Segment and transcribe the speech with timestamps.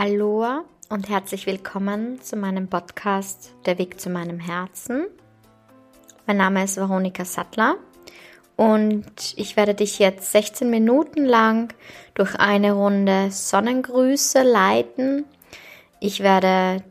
[0.00, 5.08] Aloha und herzlich willkommen zu meinem Podcast Der Weg zu meinem Herzen.
[6.24, 7.74] Mein Name ist Veronika Sattler
[8.54, 11.74] und ich werde dich jetzt 16 Minuten lang
[12.14, 15.24] durch eine Runde Sonnengrüße leiten.
[15.98, 16.84] Ich werde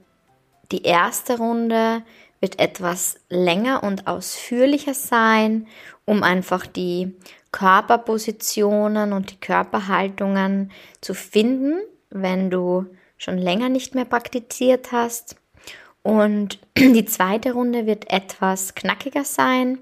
[0.74, 2.04] die erste Runde
[2.42, 5.68] wird etwas länger und ausführlicher sein,
[6.04, 7.16] um einfach die
[7.54, 11.80] Körperpositionen und die Körperhaltungen zu finden,
[12.22, 12.86] wenn du
[13.18, 15.36] schon länger nicht mehr praktiziert hast.
[16.04, 19.80] Und die zweite Runde wird etwas knackiger sein,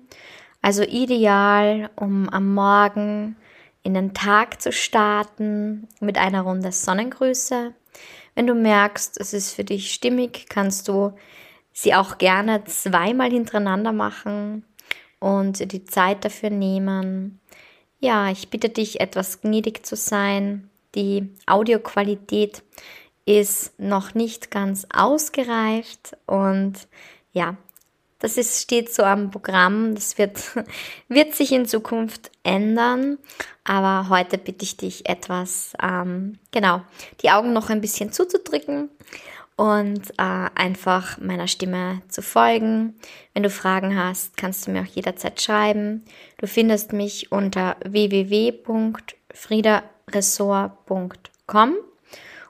[0.61, 3.36] also ideal, um am Morgen
[3.83, 7.73] in den Tag zu starten mit einer Runde Sonnengrüße.
[8.33, 11.13] Wenn du merkst, es ist für dich stimmig, kannst du
[11.72, 14.66] sie auch gerne zweimal hintereinander machen
[15.19, 17.39] und die Zeit dafür nehmen.
[18.00, 20.69] Ja, ich bitte dich, etwas gnädig zu sein.
[20.95, 22.63] Die Audioqualität
[23.25, 26.88] ist noch nicht ganz ausgereift und
[27.33, 27.57] ja,
[28.19, 29.93] das ist, steht so am Programm.
[29.93, 30.39] Das wird,
[31.09, 33.17] wird sich in Zukunft ändern.
[33.63, 36.81] Aber heute bitte ich dich etwas, ähm, genau,
[37.21, 38.89] die Augen noch ein bisschen zuzudrücken
[39.57, 42.95] und äh, einfach meiner Stimme zu folgen.
[43.33, 46.03] Wenn du Fragen hast, kannst du mir auch jederzeit schreiben.
[46.38, 47.75] Du findest mich unter
[50.07, 51.75] www.friederessort.com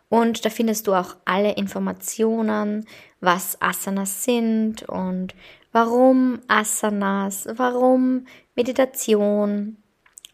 [0.09, 2.85] und da findest du auch alle Informationen,
[3.19, 5.33] was Asanas sind und
[5.71, 9.77] warum Asanas, warum Meditation,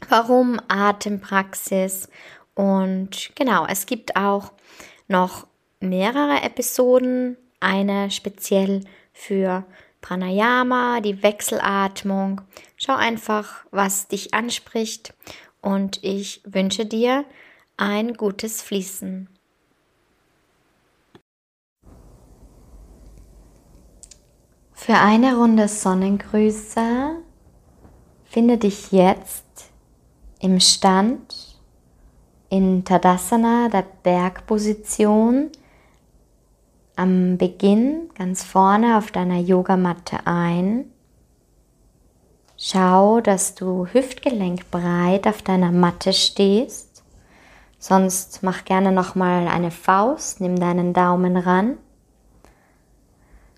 [0.09, 2.09] warum Atempraxis.
[2.53, 4.51] Und genau, es gibt auch
[5.07, 5.47] noch
[5.79, 8.83] mehrere Episoden, eine speziell
[9.13, 9.65] für
[10.01, 12.41] Pranayama, die Wechselatmung.
[12.75, 15.13] Schau einfach, was dich anspricht
[15.61, 17.25] und ich wünsche dir
[17.77, 19.29] ein gutes Fließen.
[24.73, 27.16] Für eine Runde Sonnengrüße
[28.25, 29.72] finde dich jetzt
[30.39, 31.59] im Stand
[32.49, 35.49] in Tadasana, der Bergposition,
[36.95, 40.91] am Beginn ganz vorne auf deiner Yogamatte ein.
[42.63, 47.01] Schau, dass du hüftgelenkbreit auf deiner Matte stehst.
[47.79, 51.79] Sonst mach gerne noch mal eine Faust, nimm deinen Daumen ran.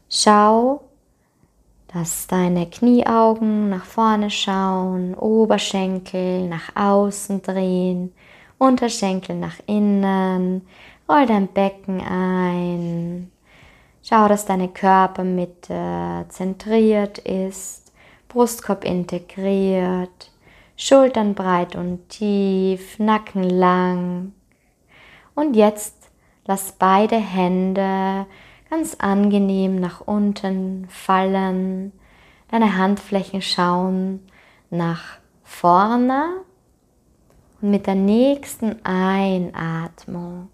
[0.09, 0.85] Schau,
[1.93, 8.13] dass deine Knieaugen nach vorne schauen, Oberschenkel nach außen drehen,
[8.57, 10.65] Unterschenkel nach innen,
[11.09, 13.29] roll dein Becken ein,
[14.01, 17.82] Schau, dass deine Körpermitte zentriert ist,
[18.33, 20.31] Brustkorb integriert,
[20.75, 24.33] Schultern breit und tief, Nacken lang.
[25.35, 26.09] Und jetzt
[26.45, 28.25] lass beide Hände
[28.71, 31.91] ganz angenehm nach unten fallen.
[32.49, 34.27] Deine Handflächen schauen
[34.71, 36.41] nach vorne.
[37.61, 40.49] Und mit der nächsten Einatmung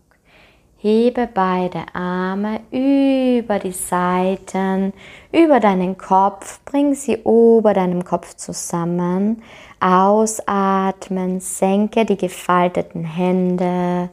[0.82, 4.94] Hebe beide Arme über die Seiten,
[5.30, 9.44] über deinen Kopf, bring sie ober deinem Kopf zusammen.
[9.82, 14.10] Ausatmen, senke die gefalteten Hände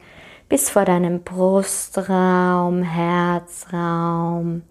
[0.49, 4.63] bis vor deinem Brustraum, Herzraum.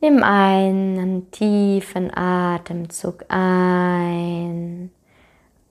[0.00, 4.90] Nimm einen tiefen Atemzug ein,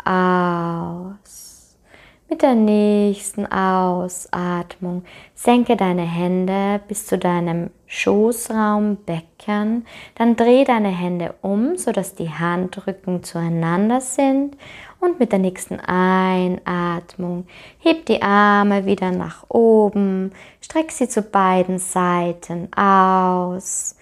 [0.05, 1.50] aus.
[2.31, 5.03] Mit der nächsten Ausatmung
[5.35, 9.85] senke deine Hände bis zu deinem Schoßraum, Becken.
[10.15, 14.55] Dann dreh deine Hände um, sodass die Handrücken zueinander sind.
[15.01, 17.47] Und mit der nächsten Einatmung
[17.79, 20.31] heb die Arme wieder nach oben,
[20.61, 23.97] streck sie zu beiden Seiten aus.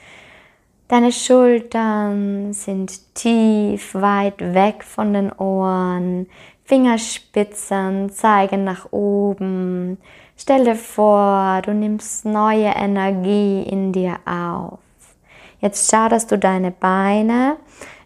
[0.89, 6.25] Deine Schultern sind tief, weit weg von den Ohren.
[6.65, 9.99] Fingerspitzen zeigen nach oben.
[10.35, 14.79] Stell dir vor, du nimmst neue Energie in dir auf.
[15.61, 17.57] Jetzt schau, dass du deine Beine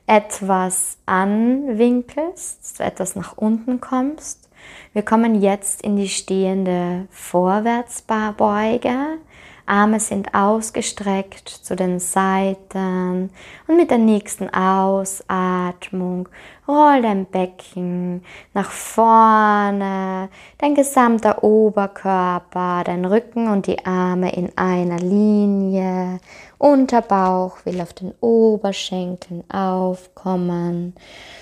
[0.06, 4.50] etwas anwinkelst, etwas nach unten kommst.
[4.92, 9.20] Wir kommen jetzt in die stehende Vorwärtsbeuge.
[9.66, 13.30] Arme sind ausgestreckt zu den Seiten.
[13.68, 16.28] Und mit der nächsten Ausatmung
[16.68, 18.24] roll dein Becken
[18.54, 26.20] nach vorne, dein gesamter Oberkörper, dein Rücken und die Arme in einer Linie,
[26.58, 30.96] Unterbauch will auf den Oberschenkeln aufkommen,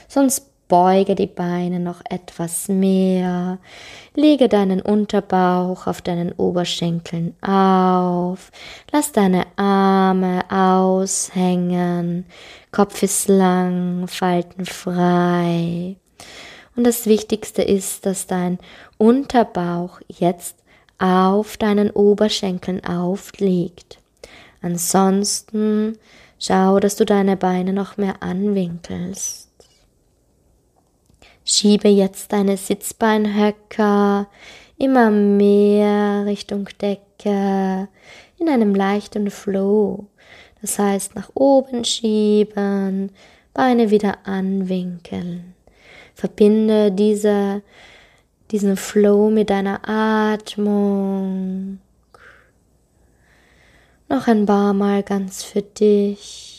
[0.08, 3.60] sonst beuge die Beine noch etwas mehr,
[4.16, 8.54] lege deinen Unterbauch auf deinen Oberschenkeln auf,
[8.90, 12.26] lass deine Arme aushängen,
[12.72, 15.98] Kopf ist lang, Falten frei.
[16.78, 18.58] Und das Wichtigste ist, dass dein
[18.98, 20.56] Unterbauch jetzt
[21.00, 24.00] auf deinen Oberschenkeln aufliegt.
[24.62, 25.98] Ansonsten
[26.40, 29.51] schau, dass du deine Beine noch mehr anwinkelst.
[31.44, 34.28] Schiebe jetzt deine Sitzbeinhöcker
[34.78, 37.88] immer mehr Richtung Decke
[38.38, 40.08] in einem leichten Flow.
[40.62, 43.12] Das heißt, nach oben schieben,
[43.54, 45.56] Beine wieder anwinkeln.
[46.16, 47.62] Verbinde diese,
[48.52, 51.80] diesen Flow mit deiner Atmung.
[54.08, 56.51] Noch ein paar Mal ganz für dich.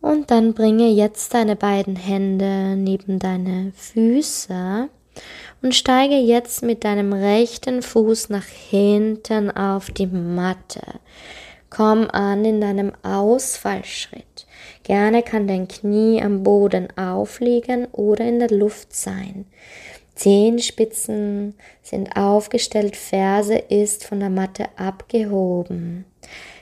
[0.00, 4.88] Und dann bringe jetzt deine beiden Hände neben deine Füße
[5.62, 10.82] und steige jetzt mit deinem rechten Fuß nach hinten auf die Matte.
[11.70, 14.46] Komm an in deinem Ausfallschritt.
[14.84, 19.44] Gerne kann dein Knie am Boden aufliegen oder in der Luft sein.
[20.14, 26.06] Zehenspitzen sind aufgestellt, Ferse ist von der Matte abgehoben.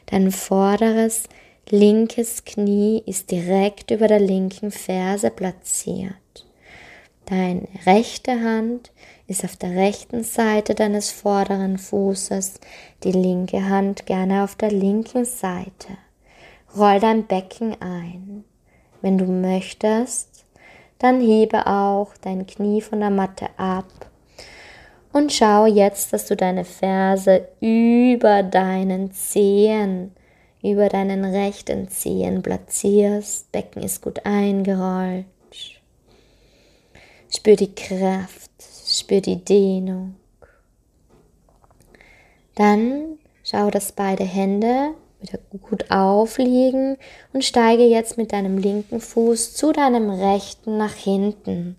[0.07, 1.25] Dein vorderes
[1.71, 6.15] linkes Knie ist direkt über der linken Ferse platziert.
[7.27, 8.93] Deine rechte Hand
[9.27, 12.61] ist auf der rechten Seite deines vorderen Fußes,
[13.03, 15.99] die linke Hand gerne auf der linken Seite.
[16.77, 18.45] Roll dein Becken ein.
[19.03, 20.45] Wenn du möchtest,
[20.99, 23.87] dann hebe auch dein Knie von der Matte ab
[25.17, 30.13] und schau jetzt, dass du deine Ferse über deinen Zehen,
[30.71, 33.51] über deinen rechten Zehen platzierst.
[33.53, 35.27] Becken ist gut eingerollt.
[37.29, 38.51] Spür die Kraft,
[38.87, 40.17] spür die Dehnung.
[42.55, 46.97] Dann schau, dass beide Hände wieder gut aufliegen
[47.33, 51.77] und steige jetzt mit deinem linken Fuß zu deinem rechten nach hinten.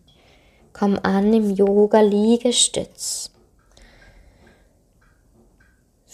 [0.73, 3.31] Komm an im Yoga Liegestütz.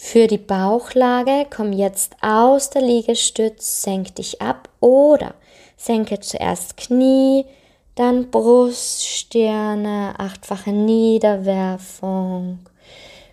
[0.06, 5.34] Für die Bauchlage komm jetzt aus der Liegestütz, senk dich ab oder
[5.78, 7.46] senke zuerst Knie,
[7.96, 12.60] dann Brust, Stirne, achtfache Niederwerfung.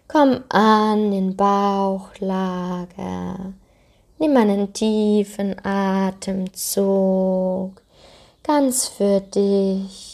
[0.06, 2.86] Komm an in Bauchlage.
[4.18, 6.22] Nimm einen tiefen Atemzug,
[8.44, 10.09] ganz für dich.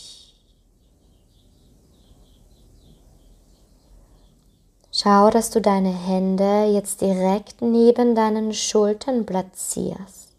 [5.07, 10.35] Schau, dass du deine Hände jetzt direkt neben deinen Schultern platzierst.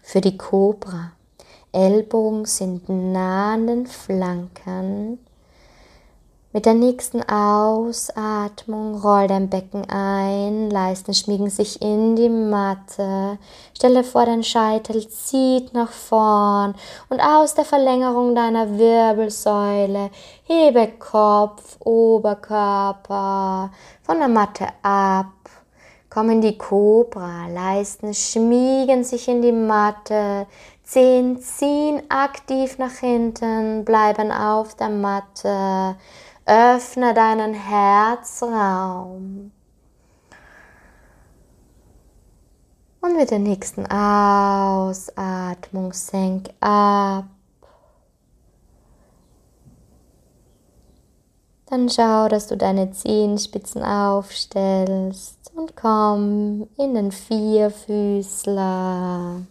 [0.00, 1.12] Für die Cobra.
[1.70, 5.18] Ellbogen sind nah an den Flanken
[6.52, 13.38] mit der nächsten Ausatmung roll dein Becken ein, Leisten schmiegen sich in die Matte.
[13.76, 16.74] Stelle vor, dein Scheitel zieht nach vorn
[17.10, 20.10] und aus der Verlängerung deiner Wirbelsäule
[20.44, 23.70] hebe Kopf, Oberkörper
[24.02, 25.26] von der Matte ab.
[26.08, 30.46] Komm in die Cobra, Leisten schmiegen sich in die Matte,
[30.88, 35.96] Zehen ziehen aktiv nach hinten, bleiben auf der Matte.
[36.48, 39.52] Öffne deinen Herzraum.
[43.02, 47.26] Und mit der nächsten Ausatmung senk ab.
[51.66, 59.42] Dann schau, dass du deine Zehenspitzen aufstellst und komm in den Vierfüßler.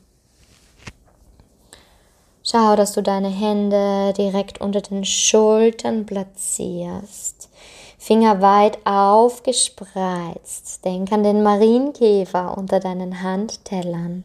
[2.49, 7.49] Schau, dass du deine Hände direkt unter den Schultern platzierst.
[7.97, 10.85] Finger weit aufgespreizt.
[10.85, 14.23] Denk an den Marienkäfer unter deinen Handtellern.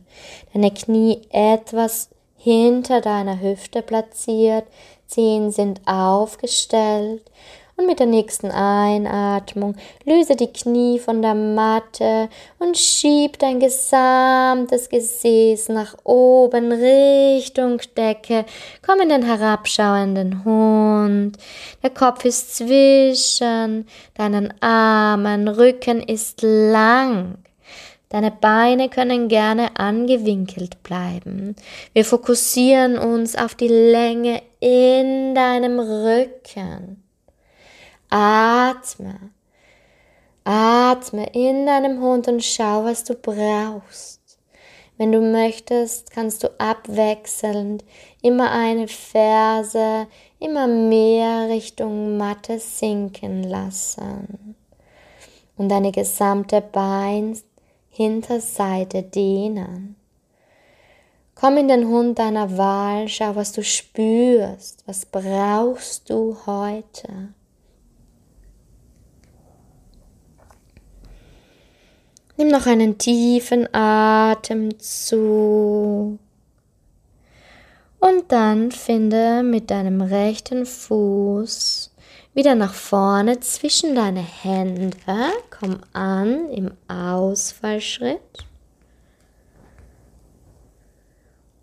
[0.54, 4.68] Deine Knie etwas hinter deiner Hüfte platziert.
[5.08, 7.28] Zehen sind aufgestellt
[7.76, 14.88] und mit der nächsten Einatmung löse die Knie von der Matte und schieb dein gesamtes
[14.88, 18.44] Gesäß nach oben Richtung Decke.
[18.86, 21.38] Komm in den herabschauenden Hund.
[21.82, 27.38] Der Kopf ist zwischen deinen Armen, Rücken ist lang.
[28.12, 31.56] Deine Beine können gerne angewinkelt bleiben.
[31.94, 37.01] Wir fokussieren uns auf die Länge in deinem Rücken.
[38.14, 39.30] Atme.
[40.44, 44.38] Atme in deinem Hund und schau, was du brauchst.
[44.98, 47.82] Wenn du möchtest, kannst du abwechselnd
[48.20, 54.56] immer eine Ferse immer mehr Richtung Matte sinken lassen
[55.56, 59.96] und deine gesamte Beinhinterseite dehnen.
[61.34, 67.32] Komm in den Hund deiner Wahl, schau, was du spürst, was brauchst du heute.
[72.42, 74.58] Nimm noch einen tiefen Atemzug.
[78.00, 81.94] Und dann finde mit deinem rechten Fuß
[82.34, 84.96] wieder nach vorne zwischen deine Hände.
[85.56, 88.44] Komm an im Ausfallschritt.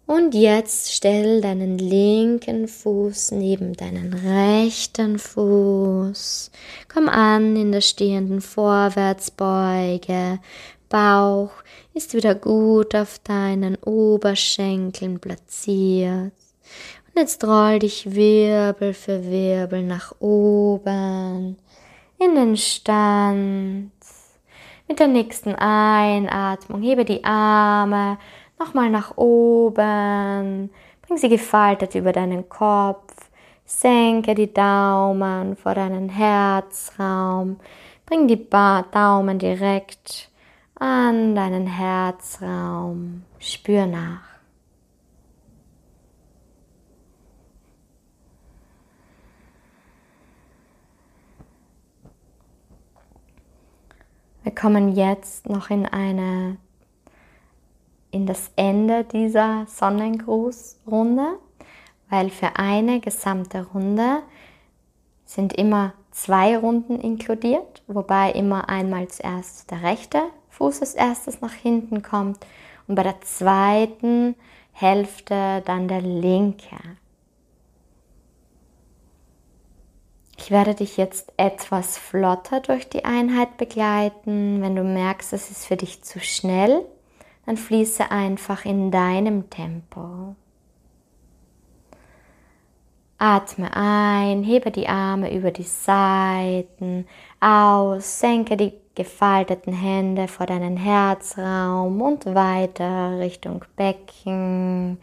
[0.10, 6.50] Und jetzt stell deinen linken Fuß neben deinen rechten Fuß.
[6.92, 10.40] Komm an in der stehenden Vorwärtsbeuge.
[10.90, 11.52] Bauch
[11.94, 16.34] ist wieder gut auf deinen Oberschenkeln platziert.
[16.34, 21.56] Und jetzt roll dich Wirbel für Wirbel nach oben
[22.18, 23.92] in den Stand.
[24.88, 28.18] Mit der nächsten Einatmung hebe die Arme
[28.60, 30.70] Nochmal nach oben.
[31.02, 33.16] Bring sie gefaltet über deinen Kopf.
[33.64, 37.58] Senke die Daumen vor deinen Herzraum.
[38.06, 40.30] Bring die ba Daumen direkt
[40.76, 43.24] an deinen Herzraum.
[43.40, 44.28] Spür nach.
[54.44, 56.58] Wir kommen jetzt noch in eine
[58.12, 61.38] in das Ende dieser Sonnengrußrunde,
[62.10, 64.24] weil für eine gesamte Runde
[65.26, 71.54] sind immer zwei Runden inkludiert, wobei immer einmal zuerst der rechte Fuß als erstes nach
[71.54, 72.46] hinten kommt
[72.88, 74.36] und bei der zweiten
[74.72, 76.78] Hälfte dann der linke.
[80.38, 84.62] Ich werde dich jetzt etwas flotter durch die Einheit begleiten.
[84.62, 86.86] Wenn du merkst, es ist für dich zu schnell,
[87.50, 90.36] dann fließe einfach in deinem Tempo.
[93.18, 97.08] Atme ein, hebe die Arme über die Seiten,
[97.40, 105.00] aus, senke die gefalteten Hände vor deinen Herzraum und weiter Richtung Becken.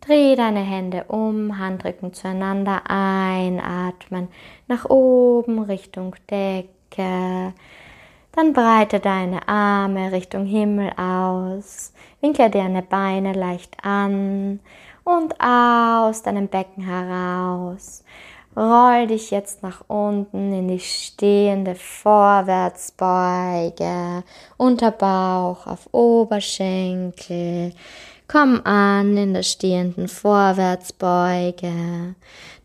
[0.00, 4.26] Dreh deine Hände um, Handrücken zueinander einatmen,
[4.66, 7.54] nach oben Richtung Decke.
[8.36, 14.58] Dann breite deine Arme Richtung Himmel aus, winkle deine Beine leicht an
[15.04, 18.02] und aus deinem Becken heraus.
[18.56, 24.24] Roll dich jetzt nach unten in die stehende Vorwärtsbeuge,
[24.56, 27.72] Unterbauch auf Oberschenkel.
[28.26, 32.14] Komm an in der stehenden Vorwärtsbeuge.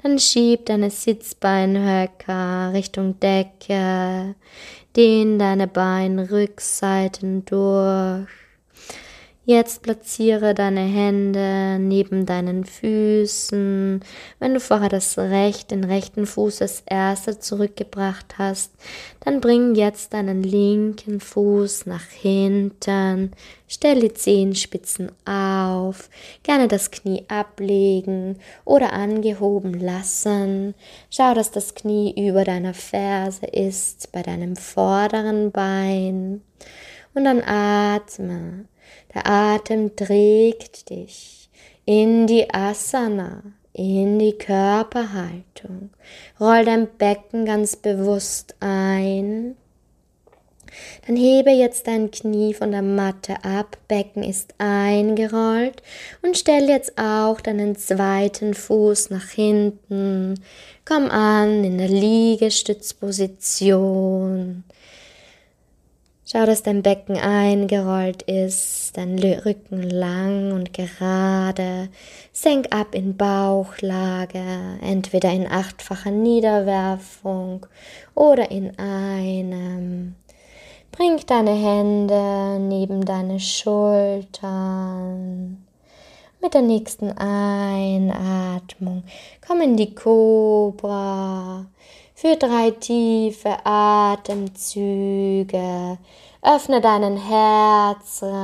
[0.02, 4.36] Dann schieb deine Sitzbeinhöcker Richtung Decke.
[4.96, 8.39] Dehn deine Beinrückseiten durch.
[9.50, 14.00] Jetzt platziere deine Hände neben deinen Füßen.
[14.38, 18.72] Wenn du vorher das Recht, den rechten Fuß als erster zurückgebracht hast,
[19.22, 23.32] dann bring jetzt deinen linken Fuß nach hinten.
[23.68, 26.12] Stell die Zehenspitzen auf.
[26.44, 30.76] Gerne das Knie ablegen oder angehoben lassen.
[31.10, 36.44] Schau, dass das Knie über deiner Ferse ist, bei deinem vorderen Bein.
[37.16, 38.66] Und dann atme
[39.14, 41.50] der Atem trägt dich
[41.86, 43.42] in die Asana,
[43.74, 45.90] in die Körperhaltung.
[46.40, 49.56] Roll dein Becken ganz bewusst ein.
[51.08, 55.82] Dann hebe jetzt dein Knie von der Matte ab, Becken ist eingerollt
[56.22, 60.36] und stell jetzt auch deinen zweiten Fuß nach hinten.
[60.86, 64.64] Komm an in der Liegestützposition.
[66.32, 71.90] Schau, dass dein Becken eingerollt ist, dein Rücken lang und gerade.
[72.32, 74.44] Senk ab in Bauchlage,
[74.80, 77.66] entweder in achtfacher Niederwerfung
[78.14, 80.14] oder in einem.
[80.92, 84.46] Bring deine Hände neben deine Schultern.
[86.44, 89.04] Mit der nächsten Einatmung
[89.48, 91.66] komm in die Cobra.
[92.22, 94.28] Für drei tiefe Atemzüge.
[96.42, 98.40] Öffne deinen Herzraum.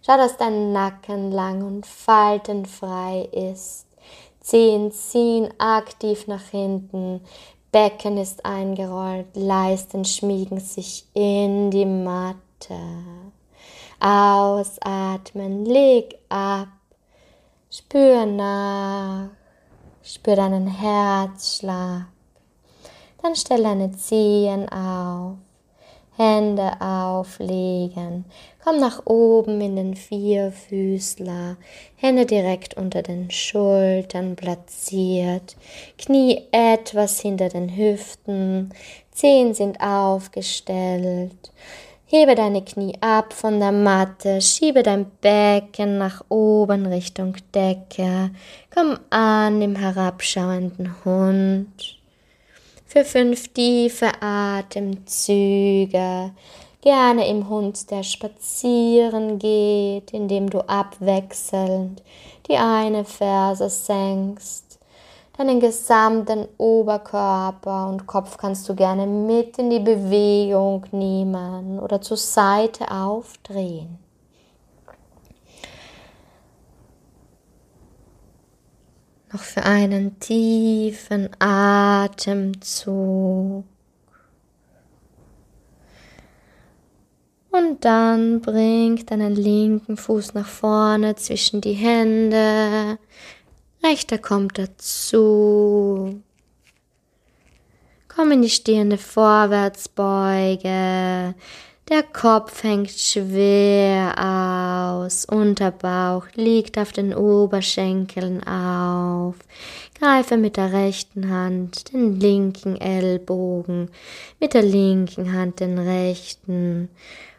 [0.00, 3.84] Schau, dass dein Nacken lang und faltenfrei ist.
[4.40, 7.20] Zehen ziehen aktiv nach hinten.
[7.70, 9.26] Becken ist eingerollt.
[9.34, 12.80] Leisten schmiegen sich in die Matte.
[14.00, 16.68] Ausatmen, leg ab,
[17.70, 19.28] spür nach,
[20.02, 22.13] spür deinen Herzschlag.
[23.24, 25.36] Dann stell deine Zehen auf,
[26.18, 28.26] Hände auflegen,
[28.62, 31.56] komm nach oben in den Vierfüßler,
[31.96, 35.56] Hände direkt unter den Schultern platziert,
[35.96, 38.74] Knie etwas hinter den Hüften,
[39.10, 41.50] Zehen sind aufgestellt.
[42.04, 48.32] Hebe deine Knie ab von der Matte, schiebe dein Becken nach oben Richtung Decke.
[48.74, 52.03] Komm an im herabschauenden Hund.
[52.94, 55.90] Für fünf tiefe Atemzüge,
[56.80, 62.04] gerne im Hund, der spazieren geht, indem du abwechselnd
[62.46, 64.78] die eine Ferse senkst
[65.36, 72.16] Deinen gesamten Oberkörper und Kopf kannst du gerne mit in die Bewegung nehmen oder zur
[72.16, 74.03] Seite aufdrehen.
[79.34, 83.64] Noch für einen tiefen Atemzug.
[87.50, 92.96] Und dann bring deinen linken Fuß nach vorne zwischen die Hände,
[93.82, 96.22] Rechter kommt dazu.
[98.06, 101.34] Komm in die stehende Vorwärtsbeuge.
[101.88, 104.16] Der Kopf hängt schwer
[105.04, 105.24] aus.
[105.24, 109.36] Unterbauch liegt auf den Oberschenkeln auf.
[109.98, 113.90] Greife mit der rechten Hand den linken Ellbogen,
[114.40, 116.88] mit der linken Hand den rechten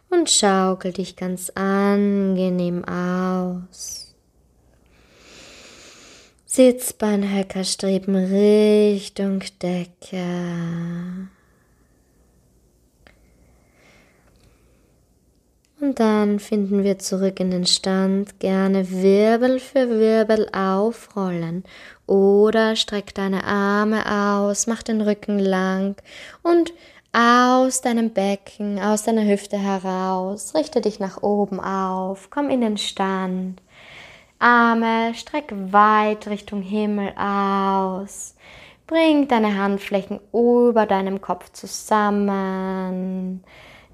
[0.09, 4.15] und schaukel dich ganz angenehm aus.
[6.45, 10.23] Sitzbeinhöcker streben Richtung Decke.
[15.79, 18.39] Und dann finden wir zurück in den Stand.
[18.39, 21.65] Gerne Wirbel für Wirbel aufrollen.
[22.07, 25.95] Oder streck deine Arme aus, mach den Rücken lang
[26.43, 26.71] und
[27.11, 30.53] aus deinem Becken, aus deiner Hüfte heraus.
[30.55, 32.29] Richte dich nach oben auf.
[32.29, 33.61] Komm in den Stand.
[34.39, 38.35] Arme streck weit Richtung Himmel aus.
[38.87, 43.43] Bring deine Handflächen über deinem Kopf zusammen.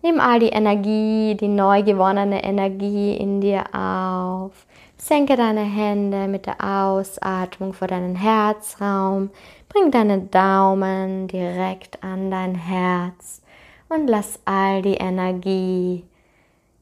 [0.03, 4.65] Nimm all die Energie, die neu gewonnene Energie in dir auf.
[4.97, 9.29] Senke deine Hände mit der Ausatmung vor deinen Herzraum.
[9.69, 13.41] Bring deine Daumen direkt an dein Herz
[13.89, 16.03] und lass all die Energie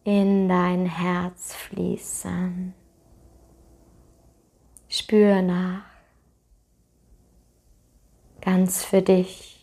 [0.04, 2.74] in dein Herz fließen.
[4.88, 5.84] Spür nach.
[8.42, 9.59] Ganz für dich.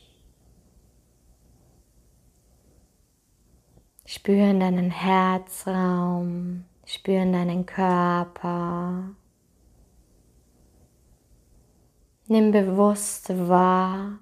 [4.16, 9.11] Spür in deinen Herzraum, spür in deinen Körper.
[12.26, 14.18] Nimm bewusst wahr,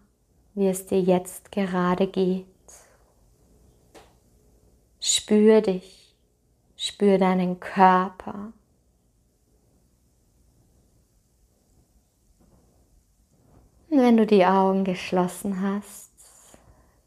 [0.54, 2.44] wie es dir jetzt gerade geht.
[4.98, 6.16] Spür dich,
[6.76, 8.52] spür deinen Körper.
[13.90, 16.03] Und wenn du die Augen geschlossen hast,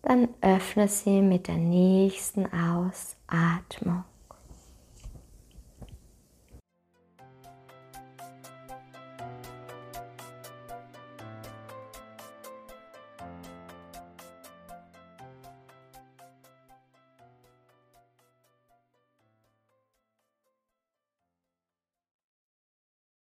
[0.08, 4.06] dann öffne sie mit der nächsten Ausatmung.